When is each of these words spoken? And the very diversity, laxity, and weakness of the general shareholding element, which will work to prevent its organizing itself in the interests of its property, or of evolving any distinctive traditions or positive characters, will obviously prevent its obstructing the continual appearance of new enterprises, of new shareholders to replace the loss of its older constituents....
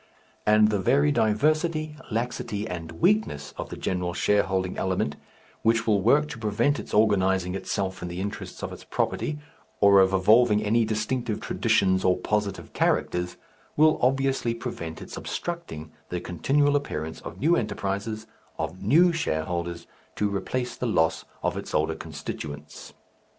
And 0.47 0.69
the 0.71 0.79
very 0.79 1.11
diversity, 1.11 1.95
laxity, 2.09 2.67
and 2.67 2.93
weakness 2.93 3.53
of 3.55 3.69
the 3.69 3.77
general 3.77 4.15
shareholding 4.15 4.75
element, 4.75 5.15
which 5.61 5.85
will 5.85 6.01
work 6.01 6.27
to 6.29 6.39
prevent 6.39 6.79
its 6.79 6.91
organizing 6.91 7.53
itself 7.53 8.01
in 8.01 8.07
the 8.07 8.19
interests 8.19 8.63
of 8.63 8.73
its 8.73 8.83
property, 8.83 9.37
or 9.79 9.99
of 9.99 10.11
evolving 10.11 10.63
any 10.63 10.85
distinctive 10.85 11.39
traditions 11.39 12.03
or 12.03 12.17
positive 12.17 12.73
characters, 12.73 13.37
will 13.77 13.99
obviously 14.01 14.55
prevent 14.55 15.03
its 15.03 15.17
obstructing 15.17 15.91
the 16.09 16.19
continual 16.19 16.75
appearance 16.75 17.21
of 17.21 17.39
new 17.39 17.55
enterprises, 17.55 18.25
of 18.57 18.81
new 18.81 19.13
shareholders 19.13 19.85
to 20.15 20.35
replace 20.35 20.75
the 20.75 20.87
loss 20.87 21.25
of 21.43 21.55
its 21.55 21.75
older 21.75 21.93
constituents.... 21.93 22.93